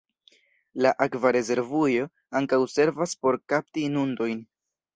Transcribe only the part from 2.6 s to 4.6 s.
servas por kapti inundojn.